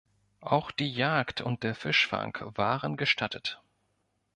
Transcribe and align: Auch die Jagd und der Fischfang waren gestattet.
Auch 0.39 0.71
die 0.71 0.91
Jagd 0.91 1.41
und 1.41 1.61
der 1.61 1.75
Fischfang 1.75 2.35
waren 2.55 2.97
gestattet. 2.97 3.61